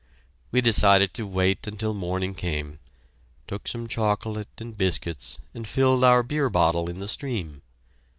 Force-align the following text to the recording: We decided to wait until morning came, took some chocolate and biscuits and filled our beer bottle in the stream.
We 0.51 0.61
decided 0.61 1.13
to 1.13 1.27
wait 1.27 1.67
until 1.67 1.93
morning 1.93 2.33
came, 2.33 2.79
took 3.45 3.67
some 3.67 3.85
chocolate 3.87 4.47
and 4.59 4.75
biscuits 4.75 5.37
and 5.53 5.67
filled 5.67 6.03
our 6.03 6.23
beer 6.23 6.49
bottle 6.49 6.89
in 6.89 6.97
the 6.97 7.07
stream. 7.07 7.61